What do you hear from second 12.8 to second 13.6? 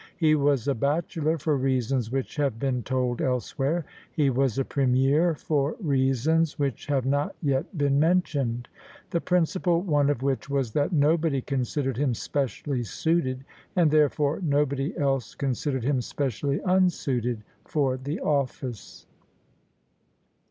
suited—